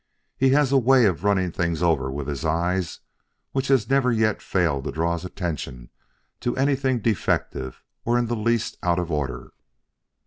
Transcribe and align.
He 0.35 0.49
has 0.49 0.71
a 0.71 0.79
way 0.79 1.05
of 1.05 1.23
running 1.23 1.51
things 1.51 1.83
over 1.83 2.11
with 2.11 2.27
his 2.27 2.43
eye 2.43 2.81
which 3.51 3.67
has 3.67 3.87
never 3.87 4.11
yet 4.11 4.41
failed 4.41 4.85
to 4.85 4.91
draw 4.91 5.13
his 5.13 5.25
attention 5.25 5.91
to 6.39 6.57
anything 6.57 7.01
defective 7.01 7.83
or 8.03 8.17
in 8.17 8.25
the 8.25 8.35
least 8.35 8.79
out 8.81 8.97
of 8.97 9.11
order." 9.11 9.53